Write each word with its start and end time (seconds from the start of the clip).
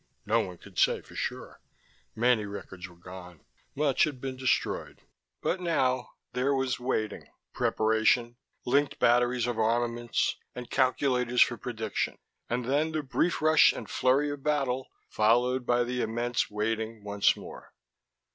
No 0.25 0.39
one 0.39 0.57
could 0.57 0.79
say 0.79 1.01
for 1.01 1.13
sure: 1.15 1.61
many 2.15 2.43
records 2.45 2.87
were 2.89 2.95
gone, 2.95 3.41
much 3.75 4.05
had 4.05 4.19
been 4.19 4.35
destroyed. 4.35 5.01
But 5.43 5.61
now 5.61 6.13
there 6.33 6.55
was 6.55 6.79
waiting, 6.79 7.27
preparation, 7.53 8.37
linked 8.65 8.97
batteries 8.97 9.45
of 9.45 9.59
armaments 9.59 10.37
and 10.55 10.71
calculators 10.71 11.43
for 11.43 11.55
prediction 11.55 12.17
and 12.49 12.65
then 12.65 12.93
the 12.93 13.03
brief 13.03 13.43
rush 13.43 13.71
and 13.73 13.87
flurry 13.87 14.31
of 14.31 14.41
battle, 14.41 14.87
followed 15.07 15.67
by 15.67 15.83
the 15.83 16.01
immense 16.01 16.49
waiting 16.49 17.03
once 17.03 17.37
more. 17.37 17.71